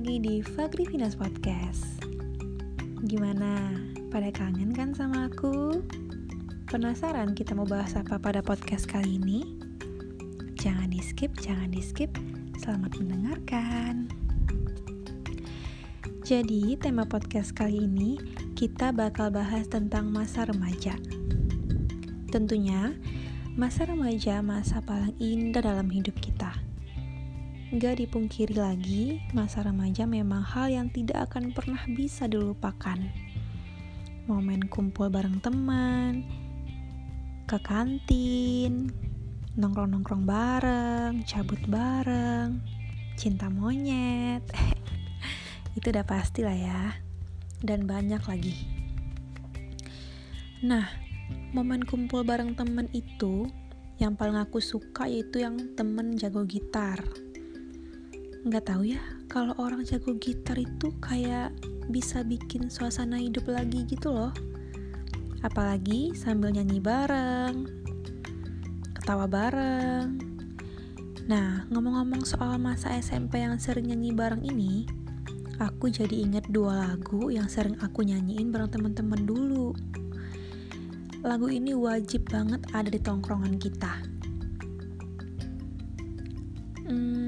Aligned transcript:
lagi 0.00 0.16
di 0.16 0.40
Fagri 0.40 0.88
Finas 0.88 1.12
Podcast. 1.12 2.00
Gimana? 3.04 3.76
Pada 4.08 4.32
kangen 4.32 4.72
kan 4.72 4.96
sama 4.96 5.28
aku? 5.28 5.84
Penasaran 6.72 7.36
kita 7.36 7.52
mau 7.52 7.68
bahas 7.68 7.92
apa 8.00 8.16
pada 8.16 8.40
podcast 8.40 8.88
kali 8.88 9.20
ini? 9.20 9.60
Jangan 10.56 10.88
di 10.88 11.04
skip, 11.04 11.36
jangan 11.44 11.68
di 11.68 11.84
skip. 11.84 12.16
Selamat 12.56 12.96
mendengarkan. 12.96 14.08
Jadi, 16.24 16.80
tema 16.80 17.04
podcast 17.04 17.52
kali 17.52 17.84
ini 17.84 18.16
kita 18.56 18.96
bakal 18.96 19.28
bahas 19.28 19.68
tentang 19.68 20.08
masa 20.08 20.48
remaja. 20.48 20.96
Tentunya, 22.32 22.96
masa 23.52 23.84
remaja 23.84 24.40
masa 24.40 24.80
paling 24.80 25.12
indah 25.20 25.60
dalam 25.60 25.92
hidup 25.92 26.16
kita 26.24 26.69
Gak 27.70 28.02
dipungkiri 28.02 28.58
lagi, 28.58 29.22
masa 29.30 29.62
remaja 29.62 30.02
memang 30.02 30.42
hal 30.42 30.74
yang 30.74 30.90
tidak 30.90 31.30
akan 31.30 31.54
pernah 31.54 31.78
bisa 31.86 32.26
dilupakan. 32.26 32.98
Momen 34.26 34.66
kumpul 34.66 35.06
bareng 35.06 35.38
teman, 35.38 36.26
ke 37.46 37.54
kantin, 37.62 38.90
nongkrong-nongkrong 39.54 40.26
bareng, 40.26 41.22
cabut 41.22 41.62
bareng, 41.70 42.58
cinta 43.14 43.46
monyet. 43.46 44.42
Itu 45.78 45.94
udah 45.94 46.02
pasti 46.02 46.42
lah 46.42 46.58
ya. 46.58 46.98
Dan 47.62 47.86
banyak 47.86 48.22
lagi. 48.26 48.66
Nah, 50.66 50.90
momen 51.54 51.86
kumpul 51.86 52.26
bareng 52.26 52.58
temen 52.58 52.90
itu 52.90 53.46
yang 54.02 54.18
paling 54.18 54.42
aku 54.42 54.58
suka 54.58 55.06
yaitu 55.06 55.46
yang 55.46 55.54
temen 55.78 56.18
jago 56.18 56.42
gitar 56.42 56.98
nggak 58.40 58.72
tahu 58.72 58.88
ya 58.88 59.02
kalau 59.28 59.52
orang 59.60 59.84
jago 59.84 60.16
gitar 60.16 60.56
itu 60.56 60.88
kayak 61.04 61.52
bisa 61.92 62.24
bikin 62.24 62.72
suasana 62.72 63.20
hidup 63.20 63.44
lagi 63.52 63.84
gitu 63.84 64.08
loh. 64.08 64.32
Apalagi 65.44 66.16
sambil 66.16 66.48
nyanyi 66.52 66.80
bareng 66.80 67.68
ketawa 68.96 69.28
bareng. 69.28 70.16
Nah 71.28 71.68
ngomong-ngomong 71.68 72.24
soal 72.24 72.56
masa 72.56 72.96
SMP 72.96 73.44
yang 73.44 73.60
sering 73.60 73.92
nyanyi 73.92 74.16
bareng 74.16 74.40
ini 74.40 74.88
aku 75.60 75.92
jadi 75.92 76.24
inget 76.24 76.48
dua 76.48 76.88
lagu 76.88 77.28
yang 77.28 77.44
sering 77.44 77.76
aku 77.84 78.08
nyanyiin 78.08 78.48
bareng 78.48 78.72
teman-teman 78.72 79.20
dulu. 79.28 79.76
Lagu 81.20 81.52
ini 81.52 81.76
wajib 81.76 82.32
banget 82.32 82.64
ada 82.72 82.88
di 82.88 82.96
tongkrongan 82.96 83.60
kita. 83.60 83.92
Hmm, 86.88 87.19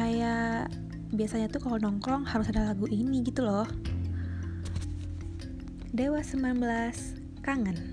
kayak 0.00 0.72
biasanya 1.12 1.52
tuh 1.52 1.60
kalau 1.60 1.76
nongkrong 1.76 2.24
harus 2.24 2.48
ada 2.48 2.72
lagu 2.72 2.88
ini 2.88 3.20
gitu 3.20 3.44
loh. 3.44 3.68
Dewa 5.92 6.24
19 6.24 6.56
Kangen 7.44 7.89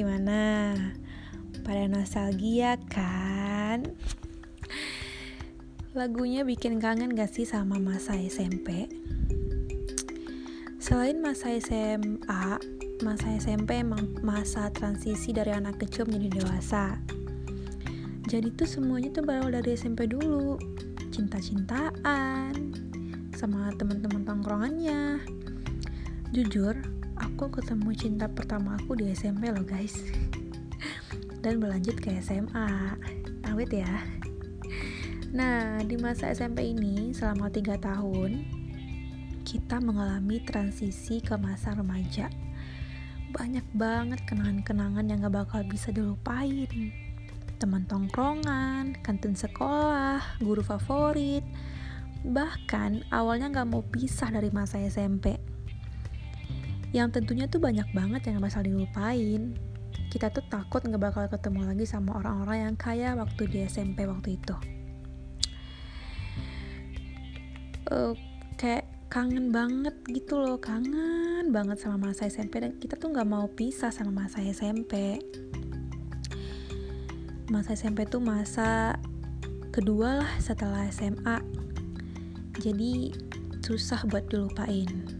Gimana? 0.00 0.72
Pada 1.60 1.84
nostalgia 1.84 2.80
kan? 2.88 3.84
Lagunya 5.92 6.40
bikin 6.40 6.80
kangen 6.80 7.12
gak 7.12 7.28
sih 7.28 7.44
sama 7.44 7.76
masa 7.76 8.16
SMP? 8.16 8.88
Selain 10.80 11.20
masa 11.20 11.52
SMA, 11.60 12.56
masa 13.04 13.28
SMP 13.36 13.84
emang 13.84 14.16
masa 14.24 14.72
transisi 14.72 15.36
dari 15.36 15.52
anak 15.52 15.76
kecil 15.84 16.08
menjadi 16.08 16.48
dewasa. 16.48 16.96
Jadi 18.24 18.56
tuh 18.56 18.72
semuanya 18.72 19.12
tuh 19.12 19.28
berawal 19.28 19.52
dari 19.52 19.76
SMP 19.76 20.08
dulu. 20.08 20.56
Cinta-cintaan 21.12 22.56
sama 23.36 23.68
teman-teman 23.76 24.24
tongkrongannya. 24.24 25.20
Jujur, 26.32 26.99
aku 27.20 27.52
ketemu 27.60 27.92
cinta 27.92 28.26
pertama 28.26 28.80
aku 28.80 28.96
di 28.96 29.12
SMP 29.12 29.52
loh 29.52 29.64
guys. 29.64 30.00
Dan 31.44 31.60
berlanjut 31.60 32.00
ke 32.00 32.16
SMA. 32.24 32.96
Awet 33.44 33.70
ya. 33.72 33.92
Nah, 35.30 35.78
di 35.86 35.94
masa 35.94 36.32
SMP 36.34 36.74
ini 36.74 37.14
selama 37.14 37.52
3 37.52 37.78
tahun 37.78 38.60
kita 39.46 39.78
mengalami 39.78 40.42
transisi 40.42 41.22
ke 41.22 41.38
masa 41.38 41.74
remaja. 41.74 42.26
Banyak 43.30 43.66
banget 43.78 44.26
kenangan-kenangan 44.26 45.06
yang 45.06 45.22
gak 45.22 45.46
bakal 45.46 45.62
bisa 45.66 45.94
dilupain. 45.94 46.70
Teman 47.62 47.86
tongkrongan, 47.86 48.98
kantin 49.06 49.38
sekolah, 49.38 50.18
guru 50.42 50.66
favorit, 50.66 51.46
bahkan 52.26 53.06
awalnya 53.14 53.50
gak 53.50 53.70
mau 53.70 53.86
pisah 53.86 54.34
dari 54.34 54.50
masa 54.50 54.82
SMP. 54.82 55.38
Yang 56.90 57.22
tentunya 57.22 57.46
tuh 57.46 57.62
banyak 57.62 57.86
banget 57.94 58.30
yang 58.30 58.42
bakal 58.42 58.66
dilupain. 58.66 59.54
Kita 60.10 60.30
tuh 60.34 60.42
takut 60.50 60.82
gak 60.82 60.98
bakal 60.98 61.30
ketemu 61.30 61.70
lagi 61.70 61.86
sama 61.86 62.18
orang-orang 62.18 62.66
yang 62.66 62.74
kaya 62.74 63.14
waktu 63.14 63.46
di 63.46 63.58
SMP 63.66 64.06
waktu 64.10 64.38
itu. 64.38 64.54
uh, 67.90 68.14
kayak 68.56 68.86
kangen 69.10 69.50
banget 69.50 69.92
gitu 70.06 70.38
loh 70.38 70.56
kangen 70.62 71.50
banget 71.50 71.82
sama 71.82 72.10
masa 72.10 72.30
SMP 72.30 72.62
dan 72.62 72.78
kita 72.78 72.94
tuh 72.94 73.10
nggak 73.10 73.26
mau 73.26 73.50
pisah 73.50 73.90
sama 73.90 74.24
masa 74.24 74.38
SMP 74.46 75.18
masa 77.50 77.74
SMP 77.74 78.06
tuh 78.06 78.22
masa 78.22 78.94
kedua 79.74 80.22
lah 80.22 80.32
setelah 80.38 80.86
SMA 80.94 81.42
jadi 82.62 83.10
susah 83.66 84.06
buat 84.06 84.30
dilupain 84.30 85.19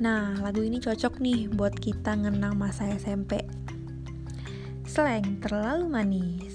nah 0.00 0.36
lagu 0.40 0.64
ini 0.64 0.80
cocok 0.80 1.20
nih 1.20 1.52
buat 1.52 1.76
kita 1.76 2.16
ngenang 2.16 2.56
masa 2.56 2.88
SMP 2.96 3.44
slang 4.88 5.40
terlalu 5.40 5.88
manis 5.88 6.51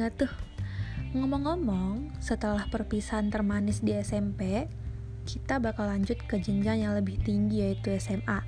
nggak 0.00 0.24
tuh? 0.24 0.32
Ngomong-ngomong, 1.12 2.16
setelah 2.24 2.64
perpisahan 2.72 3.28
termanis 3.28 3.84
di 3.84 3.92
SMP, 4.00 4.64
kita 5.28 5.60
bakal 5.60 5.92
lanjut 5.92 6.16
ke 6.24 6.40
jenjang 6.40 6.88
yang 6.88 6.96
lebih 6.96 7.20
tinggi 7.20 7.60
yaitu 7.60 7.92
SMA. 8.00 8.40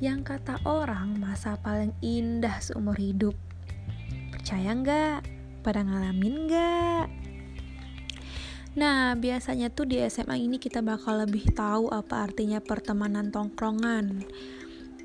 Yang 0.00 0.24
kata 0.24 0.64
orang 0.64 1.20
masa 1.20 1.60
paling 1.60 1.92
indah 2.00 2.64
seumur 2.64 2.96
hidup. 2.96 3.36
Percaya 4.32 4.72
nggak? 4.72 5.20
Pada 5.60 5.84
ngalamin 5.84 6.48
nggak? 6.48 7.06
Nah, 8.74 9.14
biasanya 9.14 9.68
tuh 9.68 9.84
di 9.84 10.00
SMA 10.08 10.40
ini 10.40 10.56
kita 10.56 10.80
bakal 10.80 11.28
lebih 11.28 11.52
tahu 11.52 11.92
apa 11.92 12.26
artinya 12.26 12.58
pertemanan 12.58 13.28
tongkrongan 13.28 14.24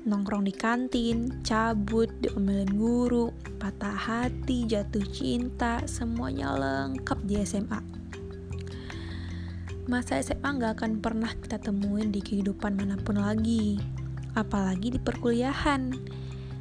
nongkrong 0.08 0.48
di 0.48 0.54
kantin, 0.54 1.44
cabut, 1.44 2.08
diomelin 2.24 2.72
guru, 2.72 3.28
patah 3.60 3.92
hati, 3.92 4.64
jatuh 4.64 5.04
cinta, 5.12 5.84
semuanya 5.84 6.56
lengkap 6.56 7.20
di 7.28 7.36
SMA. 7.44 7.80
Masa 9.90 10.22
SMA 10.22 10.56
gak 10.56 10.80
akan 10.80 11.02
pernah 11.04 11.32
kita 11.34 11.60
temuin 11.60 12.14
di 12.14 12.24
kehidupan 12.24 12.78
mana 12.80 12.96
pun 12.96 13.20
lagi, 13.20 13.76
apalagi 14.38 14.96
di 14.96 15.00
perkuliahan. 15.02 15.92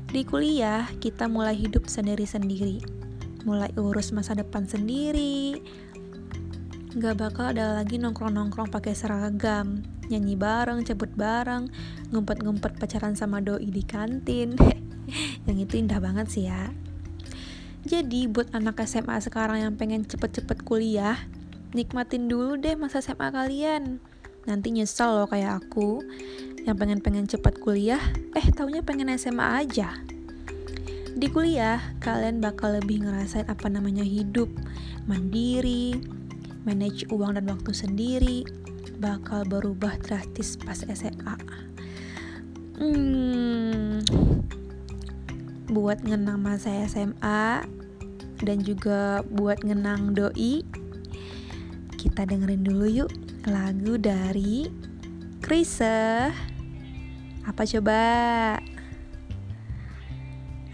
Di 0.10 0.26
kuliah, 0.26 0.90
kita 0.98 1.30
mulai 1.30 1.54
hidup 1.54 1.86
sendiri-sendiri, 1.86 2.82
mulai 3.46 3.70
urus 3.78 4.10
masa 4.10 4.34
depan 4.34 4.66
sendiri, 4.66 5.62
gak 6.98 7.22
bakal 7.22 7.54
ada 7.54 7.78
lagi 7.78 8.02
nongkrong-nongkrong 8.02 8.74
pakai 8.74 8.98
seragam, 8.98 9.86
nyanyi 10.10 10.36
bareng, 10.36 10.84
cabut 10.84 11.14
bareng, 11.14 11.70
ngumpet-ngumpet 12.12 12.82
pacaran 12.82 13.14
sama 13.14 13.40
doi 13.40 13.70
di 13.70 13.86
kantin. 13.86 14.58
yang 15.48 15.58
itu 15.58 15.78
indah 15.80 16.02
banget 16.02 16.28
sih 16.30 16.46
ya. 16.50 16.74
Jadi 17.88 18.28
buat 18.28 18.52
anak 18.52 18.84
SMA 18.84 19.24
sekarang 19.24 19.64
yang 19.64 19.74
pengen 19.80 20.04
cepet-cepet 20.04 20.68
kuliah, 20.68 21.16
nikmatin 21.72 22.28
dulu 22.28 22.60
deh 22.60 22.76
masa 22.76 23.00
SMA 23.00 23.32
kalian. 23.32 24.04
Nanti 24.44 24.74
nyesel 24.74 25.24
loh 25.24 25.30
kayak 25.30 25.64
aku 25.64 26.04
yang 26.68 26.76
pengen-pengen 26.76 27.30
cepat 27.30 27.58
kuliah, 27.62 28.02
eh 28.36 28.46
taunya 28.52 28.84
pengen 28.84 29.14
SMA 29.16 29.64
aja. 29.64 29.96
Di 31.20 31.28
kuliah, 31.32 31.82
kalian 32.00 32.40
bakal 32.40 32.78
lebih 32.78 33.04
ngerasain 33.04 33.48
apa 33.50 33.68
namanya 33.68 34.06
hidup, 34.06 34.48
mandiri, 35.10 35.98
manage 36.64 37.08
uang 37.10 37.36
dan 37.36 37.50
waktu 37.50 37.72
sendiri, 37.74 38.46
bakal 39.00 39.48
berubah 39.48 39.96
drastis 40.04 40.60
pas 40.60 40.84
SMA. 40.84 41.36
Hmm, 42.76 44.04
buat 45.72 46.04
ngenang 46.04 46.44
masa 46.44 46.76
SMA 46.84 47.64
dan 48.44 48.58
juga 48.60 49.24
buat 49.32 49.64
ngenang 49.64 50.16
doi, 50.16 50.68
kita 51.96 52.28
dengerin 52.28 52.64
dulu 52.68 52.88
yuk 52.88 53.12
lagu 53.48 53.96
dari 53.96 54.68
Krise. 55.40 56.32
Apa 57.48 57.64
coba? 57.64 58.04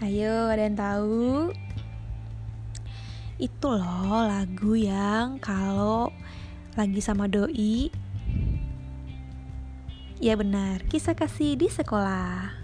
Ayo, 0.02 0.50
ada 0.50 0.62
yang 0.66 0.76
tahu? 0.76 1.54
Itu 3.38 3.68
loh 3.70 4.26
lagu 4.26 4.74
yang 4.74 5.38
kalau 5.38 6.10
lagi 6.76 7.00
sama 7.00 7.24
doi 7.24 8.05
Ya 10.16 10.32
benar, 10.32 10.80
kisah 10.88 11.12
kasih 11.12 11.60
di 11.60 11.68
sekolah. 11.68 12.55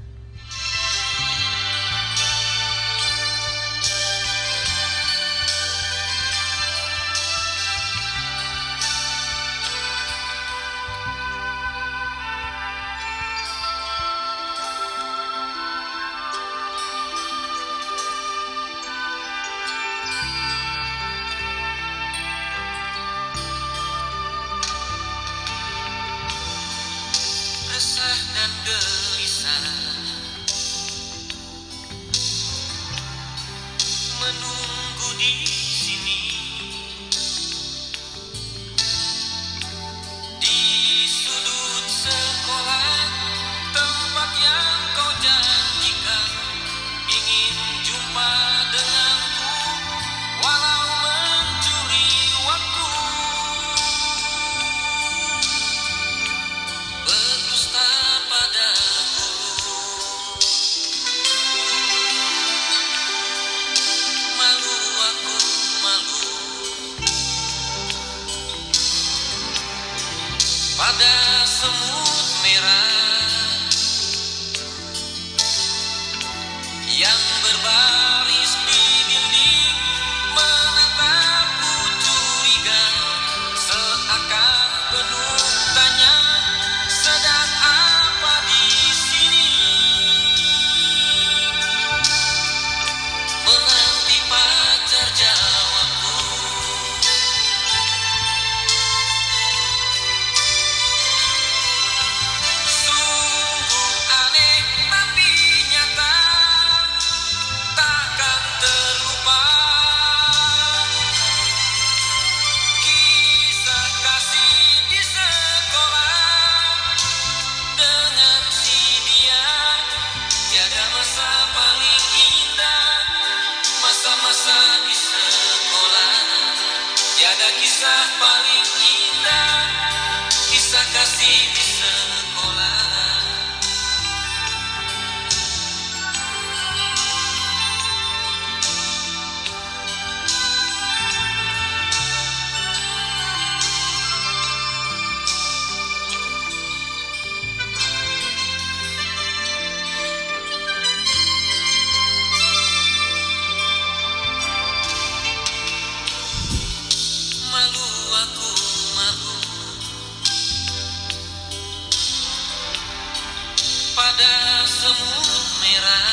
semut 164.83 165.27
merah 165.62 166.12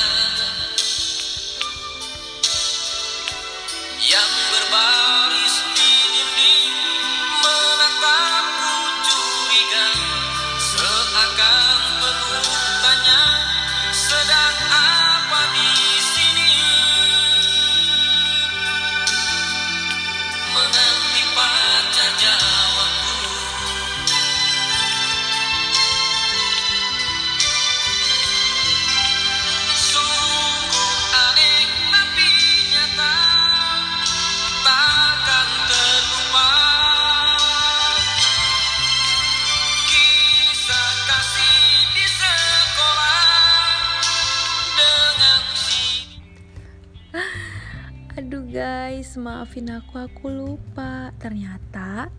guys, 49.09 49.25
maafin 49.25 49.73
aku, 49.73 50.05
aku 50.05 50.29
lupa. 50.29 51.09
Ternyata 51.17 52.13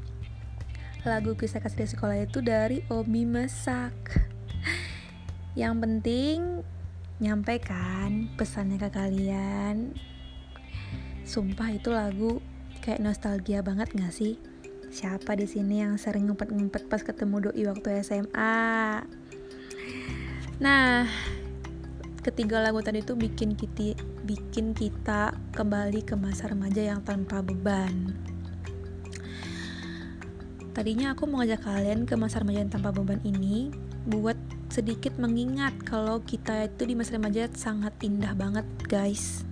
lagu 1.06 1.38
kisah 1.38 1.62
kasih 1.62 1.87
di 1.87 1.94
sekolah 1.94 2.18
itu 2.18 2.42
dari 2.42 2.82
Obi 2.90 3.23
Masak. 3.23 3.94
Yang 5.54 5.75
penting 5.87 6.38
nyampaikan 7.23 8.35
pesannya 8.35 8.82
ke 8.82 8.90
kalian. 8.90 9.94
Sumpah 11.23 11.70
itu 11.70 11.94
lagu 11.94 12.42
kayak 12.82 12.99
nostalgia 12.99 13.62
banget 13.62 13.94
gak 13.94 14.11
sih? 14.11 14.35
Siapa 14.90 15.38
di 15.38 15.47
sini 15.47 15.87
yang 15.87 15.94
sering 15.94 16.26
ngumpet-ngumpet 16.26 16.90
pas 16.90 17.06
ketemu 17.06 17.54
doi 17.54 17.70
waktu 17.70 18.02
SMA? 18.02 18.99
Nah, 20.59 21.06
ketiga 22.26 22.59
lagu 22.59 22.82
tadi 22.82 22.99
itu 22.99 23.14
bikin 23.14 23.54
kita 23.54 23.94
bikin 24.30 24.78
kita 24.78 25.34
kembali 25.50 26.06
ke 26.06 26.14
masa 26.14 26.46
remaja 26.46 26.78
yang 26.78 27.02
tanpa 27.02 27.42
beban. 27.42 28.14
Tadinya 30.70 31.18
aku 31.18 31.26
mau 31.26 31.42
ngajak 31.42 31.66
kalian 31.66 32.06
ke 32.06 32.14
masa 32.14 32.38
remaja 32.38 32.62
yang 32.62 32.70
tanpa 32.70 32.94
beban 32.94 33.18
ini 33.26 33.75
buat 34.06 34.38
sedikit 34.70 35.18
mengingat 35.18 35.75
kalau 35.82 36.22
kita 36.22 36.70
itu 36.70 36.87
di 36.87 36.94
masa 36.94 37.18
remaja 37.18 37.50
sangat 37.58 37.90
indah 38.06 38.30
banget, 38.38 38.62
guys. 38.87 39.42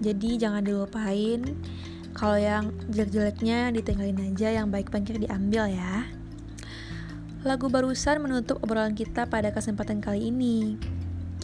Jadi 0.00 0.40
jangan 0.40 0.64
dilupain. 0.64 1.44
Kalau 2.16 2.40
yang 2.40 2.72
jelek-jeleknya 2.88 3.68
ditinggalin 3.68 4.32
aja, 4.32 4.48
yang 4.64 4.72
baik-baiknya 4.72 5.28
diambil 5.28 5.68
ya. 5.68 6.08
Lagu 7.44 7.68
barusan 7.68 8.24
menutup 8.24 8.64
obrolan 8.64 8.96
kita 8.96 9.28
pada 9.28 9.52
kesempatan 9.52 10.00
kali 10.00 10.32
ini. 10.32 10.80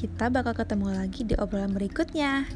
Kita 0.01 0.33
bakal 0.33 0.57
ketemu 0.57 0.97
lagi 0.97 1.29
di 1.29 1.37
obrolan 1.37 1.77
berikutnya. 1.77 2.49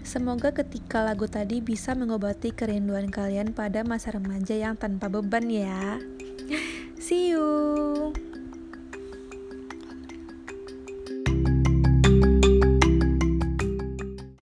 Semoga 0.00 0.48
ketika 0.56 1.04
lagu 1.04 1.28
tadi 1.28 1.60
bisa 1.60 1.92
mengobati 1.92 2.56
kerinduan 2.56 3.12
kalian 3.12 3.52
pada 3.52 3.84
masa 3.84 4.16
remaja 4.16 4.56
yang 4.56 4.80
tanpa 4.80 5.12
beban 5.12 5.52
ya. 5.52 6.00
See 7.04 7.36
you. 7.36 8.31